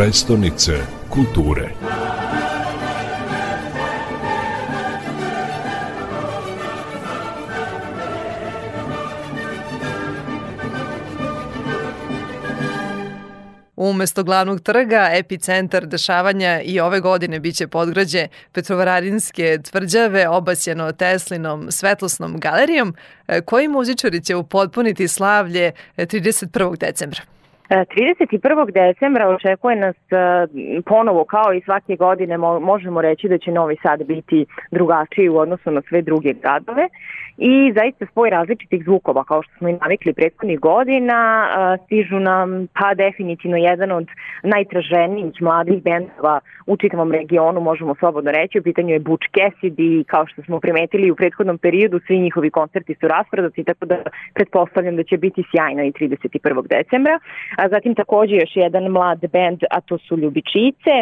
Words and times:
prestonice 0.00 0.72
kulture. 1.08 1.68
Umesto 13.76 14.24
glavnog 14.24 14.60
trga, 14.60 15.10
epicentar 15.12 15.86
dešavanja 15.86 16.60
i 16.64 16.80
ove 16.80 17.00
godine 17.00 17.40
biće 17.40 17.66
podgrađe 17.66 18.28
Petrovaradinske 18.52 19.58
tvrđave 19.70 20.28
obasjeno 20.28 20.92
Teslinom 20.92 21.70
svetlosnom 21.70 22.40
galerijom, 22.40 22.94
e, 23.28 23.40
koji 23.40 23.68
muzičari 23.68 24.24
će 24.24 24.36
upotpuniti 24.36 25.08
slavlje 25.08 25.72
31. 25.96 26.78
decembra. 26.78 27.39
31. 27.70 28.72
decembra 28.72 29.28
očekuje 29.28 29.76
nas 29.76 29.96
e, 29.96 30.82
ponovo 30.86 31.24
kao 31.24 31.52
i 31.52 31.60
svake 31.60 31.96
godine 31.96 32.38
možemo 32.60 33.02
reći 33.02 33.28
da 33.28 33.38
će 33.38 33.50
Novi 33.50 33.76
Sad 33.82 34.04
biti 34.04 34.46
drugačiji 34.70 35.28
u 35.28 35.36
odnosu 35.36 35.70
na 35.70 35.82
sve 35.88 36.02
druge 36.02 36.32
gradove 36.32 36.88
i 37.40 37.72
zaista 37.74 38.06
spoj 38.06 38.30
različitih 38.30 38.84
zvukova 38.84 39.24
kao 39.24 39.42
što 39.42 39.52
smo 39.58 39.68
i 39.68 39.72
navikli 39.72 40.12
prethodnih 40.12 40.60
godina 40.60 41.48
stižu 41.84 42.18
nam 42.18 42.66
pa 42.78 42.94
definitivno 42.94 43.56
jedan 43.56 43.92
od 43.92 44.06
najtraženijih 44.42 45.32
mladih 45.40 45.82
bendova 45.82 46.40
u 46.66 46.76
čitavom 46.76 47.12
regionu 47.12 47.60
možemo 47.60 47.94
slobodno 47.94 48.30
reći 48.30 48.58
u 48.58 48.62
pitanju 48.62 48.92
je 48.92 48.98
Butch 48.98 49.26
Cassidy 49.36 50.04
kao 50.04 50.26
što 50.26 50.42
smo 50.42 50.60
primetili 50.60 51.10
u 51.10 51.16
prethodnom 51.16 51.58
periodu 51.58 52.00
svi 52.06 52.18
njihovi 52.18 52.50
koncerti 52.50 52.94
su 53.00 53.08
rasprodati 53.08 53.64
tako 53.64 53.86
da 53.86 53.96
pretpostavljam 54.34 54.96
da 54.96 55.02
će 55.02 55.16
biti 55.16 55.44
sjajno 55.50 55.82
i 55.82 55.92
31. 55.92 56.68
decembra 56.68 57.18
a 57.56 57.68
zatim 57.68 57.94
takođe 57.94 58.34
još 58.34 58.52
jedan 58.54 58.84
mlad 58.84 59.20
bend 59.32 59.60
a 59.70 59.80
to 59.80 59.98
su 59.98 60.16
Ljubičice 60.16 60.94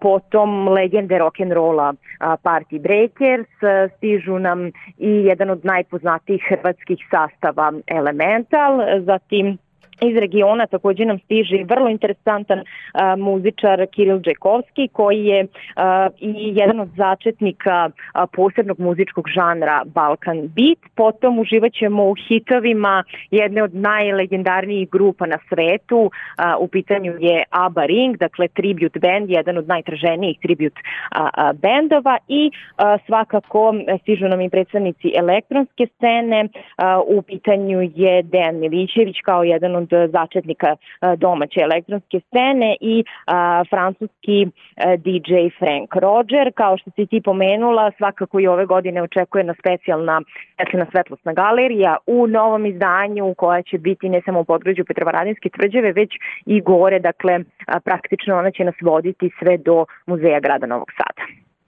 potom 0.00 0.68
legende 0.68 1.14
rock'n'rolla 1.18 1.94
Party 2.20 2.80
Breakers 2.80 3.48
stižu 3.96 4.38
nam 4.38 4.66
i 4.98 5.10
jedan 5.10 5.41
jedan 5.42 5.58
od 5.58 5.64
najpoznatijih 5.64 6.42
hrvatskih 6.48 6.98
sastava 7.10 7.72
Elemental, 7.86 8.78
zatim 9.06 9.58
iz 10.00 10.16
regiona 10.16 10.66
takođe 10.66 11.04
nam 11.04 11.18
stiže 11.18 11.64
vrlo 11.68 11.88
interesantan 11.88 12.60
a, 12.92 13.16
muzičar 13.16 13.86
Kiril 13.86 14.20
Džekovski 14.20 14.88
koji 14.92 15.24
je 15.24 15.46
a, 15.76 16.08
i 16.18 16.52
jedan 16.56 16.80
od 16.80 16.88
začetnika 16.96 17.90
a, 18.12 18.26
posebnog 18.26 18.80
muzičkog 18.80 19.28
žanra 19.34 19.82
Balkan 19.84 20.36
Beat. 20.36 20.78
Potom 20.94 21.38
uživaćemo 21.38 22.04
u 22.04 22.14
hitovima 22.28 23.04
jedne 23.30 23.62
od 23.62 23.74
najlegendarnijih 23.74 24.90
grupa 24.90 25.26
na 25.26 25.38
svetu. 25.48 26.10
A, 26.36 26.56
u 26.56 26.68
pitanju 26.68 27.12
je 27.20 27.44
ABBA 27.50 27.86
Ring, 27.86 28.16
dakle 28.16 28.48
tribute 28.48 28.98
band, 28.98 29.30
jedan 29.30 29.58
od 29.58 29.68
najtraženijih 29.68 30.38
tribute 30.42 30.80
a, 31.10 31.28
a, 31.34 31.52
bendova 31.52 32.18
i 32.28 32.50
a, 32.76 32.98
svakako 33.06 33.74
stižu 34.02 34.28
nam 34.28 34.40
i 34.40 34.50
predstavnici 34.50 35.12
elektronske 35.16 35.86
scene. 35.96 36.48
A, 36.76 37.00
u 37.06 37.22
pitanju 37.22 37.90
je 37.94 38.22
Dejan 38.22 38.58
Milićević 38.58 39.16
kao 39.24 39.42
jedan 39.42 39.76
od 39.76 39.81
začetnika 40.12 40.76
domaće 41.16 41.60
elektronske 41.60 42.20
scene 42.26 42.76
i 42.80 43.04
francuski 43.70 44.46
DJ 45.04 45.32
Frank 45.58 45.94
Roger. 45.94 46.52
Kao 46.54 46.78
što 46.78 46.90
si 46.90 47.06
ti 47.06 47.20
pomenula, 47.24 47.92
svakako 47.98 48.40
i 48.40 48.46
ove 48.46 48.66
godine 48.66 49.02
očekuje 49.02 49.44
na 49.44 49.54
specijalna 49.58 50.20
svetlina 50.56 50.86
svetlosna 50.90 51.32
galerija 51.32 51.96
u 52.06 52.26
novom 52.26 52.66
izdanju 52.66 53.34
koja 53.34 53.62
će 53.62 53.78
biti 53.78 54.08
ne 54.08 54.22
samo 54.24 54.40
u 54.40 54.44
podgrađu 54.44 54.84
Petrovaradinske 54.84 55.48
tvrđave, 55.48 55.92
već 55.92 56.10
i 56.46 56.60
gore, 56.60 56.98
dakle 56.98 57.40
praktično 57.84 58.38
ona 58.38 58.50
će 58.50 58.64
nas 58.64 58.74
voditi 58.82 59.30
sve 59.38 59.56
do 59.56 59.84
Muzeja 60.06 60.40
grada 60.40 60.66
Novog 60.66 60.88
Sada. 60.96 61.22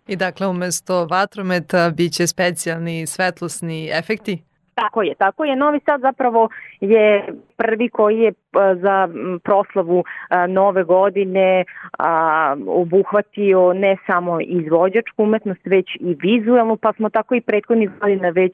I 0.06 0.16
dakle, 0.16 0.46
umesto 0.46 1.06
vatrometa 1.06 1.90
biće 1.96 2.26
specijalni 2.26 3.06
svetlosni 3.06 3.90
efekti? 3.98 4.42
Tako 4.74 5.02
je, 5.02 5.14
tako 5.14 5.44
je. 5.44 5.56
Novi 5.56 5.80
Sad 5.84 6.00
zapravo 6.00 6.48
je 6.80 7.26
prvi 7.56 7.88
koji 7.88 8.18
je 8.18 8.32
za 8.74 9.08
proslavu 9.44 10.04
nove 10.48 10.84
godine 10.84 11.64
obuhvatio 12.66 13.72
ne 13.72 13.96
samo 14.06 14.40
izvođačku 14.40 15.22
umetnost, 15.22 15.60
već 15.64 15.96
i 16.00 16.16
vizualnu, 16.22 16.76
pa 16.76 16.92
smo 16.92 17.08
tako 17.08 17.34
i 17.34 17.40
prethodnih 17.40 17.90
godina 18.00 18.28
već 18.28 18.52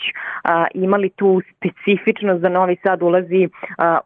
imali 0.74 1.08
tu 1.08 1.40
specifičnost 1.56 2.40
da 2.40 2.48
Novi 2.48 2.76
Sad 2.82 3.02
ulazi 3.02 3.48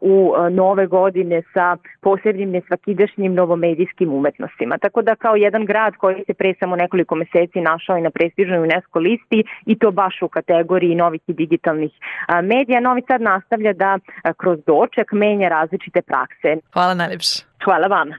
u 0.01 0.33
nove 0.51 0.87
godine 0.87 1.41
sa 1.53 1.77
posebnim 2.01 2.51
nesvakidašnjim 2.51 3.33
novomedijskim 3.33 4.13
umetnostima. 4.13 4.77
Tako 4.77 5.01
da 5.01 5.15
kao 5.15 5.35
jedan 5.35 5.65
grad 5.65 5.95
koji 5.95 6.23
se 6.27 6.33
pre 6.33 6.53
samo 6.59 6.75
nekoliko 6.75 7.15
meseci 7.15 7.61
našao 7.61 7.97
i 7.97 8.01
na 8.01 8.09
prestižnoj 8.09 8.59
UNESCO 8.59 8.99
listi 8.99 9.43
i 9.65 9.79
to 9.79 9.91
baš 9.91 10.21
u 10.21 10.27
kategoriji 10.27 10.95
novih 10.95 11.21
i 11.27 11.33
digitalnih 11.33 11.91
medija, 12.43 12.79
Novi 12.79 13.01
Sad 13.07 13.21
nastavlja 13.21 13.73
da 13.73 13.99
kroz 14.37 14.59
doček 14.65 15.11
menja 15.11 15.49
različite 15.49 15.84
različite 15.85 16.01
prakse. 16.01 16.57
Hvala 16.73 16.93
najlepša. 16.93 17.43
Hvala 17.63 17.87
vam. 17.87 18.09